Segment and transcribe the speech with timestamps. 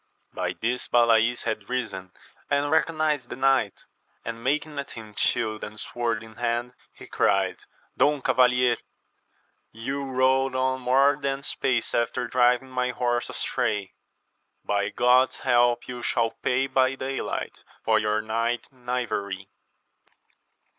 [0.33, 2.11] By this Balays had risen
[2.49, 3.85] and recognized the knight,
[4.25, 8.77] and making at him shield and sword in hand, he cried, Don Cavalier,
[9.71, 13.93] you rode on more than apace after driving my horse astray:
[14.65, 19.49] by Grod's help you shall pay by (\aylight, for your night knavery